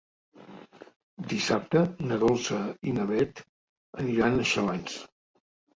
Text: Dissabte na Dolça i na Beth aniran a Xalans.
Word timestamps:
Dissabte 1.33 1.83
na 2.07 2.19
Dolça 2.25 2.59
i 2.93 2.97
na 2.99 3.07
Beth 3.13 3.47
aniran 4.03 4.39
a 4.45 4.53
Xalans. 4.57 5.03